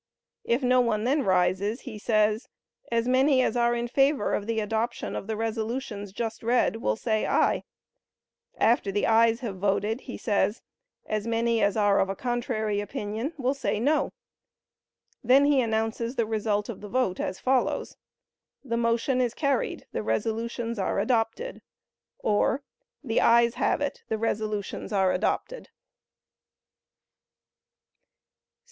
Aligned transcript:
If 0.43 0.63
no 0.63 0.81
one 0.81 1.03
then 1.03 1.21
rises, 1.21 1.81
he 1.81 1.99
says, 1.99 2.47
"As 2.91 3.07
many 3.07 3.43
as 3.43 3.55
are 3.55 3.75
in 3.75 3.87
favor 3.87 4.33
of 4.33 4.47
the 4.47 4.59
adoption 4.59 5.15
of 5.15 5.27
the 5.27 5.37
resolutions 5.37 6.11
just 6.11 6.41
read, 6.41 6.77
will 6.77 6.95
say 6.95 7.27
aye;" 7.27 7.65
after 8.57 8.91
the 8.91 9.05
ayes 9.05 9.41
have 9.41 9.57
voted, 9.57 10.01
he 10.01 10.17
says, 10.17 10.63
"As 11.05 11.27
many 11.27 11.61
as 11.61 11.77
are 11.77 11.99
of 11.99 12.09
a 12.09 12.15
contrary 12.15 12.79
opinion 12.81 13.35
will 13.37 13.53
say 13.53 13.79
no;" 13.79 14.05
he 15.21 15.27
then 15.27 15.45
announces 15.45 16.15
the 16.15 16.25
result 16.25 16.67
of 16.67 16.81
the 16.81 16.89
vote 16.89 17.19
as 17.19 17.39
follows: 17.39 17.95
"The 18.63 18.77
motion 18.77 19.21
is 19.21 19.35
carried—the 19.35 20.01
resolutions 20.01 20.79
are 20.79 20.97
adopted," 20.99 21.61
or, 22.17 22.63
"The 23.03 23.21
ayes 23.21 23.53
have 23.53 23.81
it—the 23.81 24.17
resolutions 24.17 24.91
are 24.91 25.11
adopted." 25.11 25.69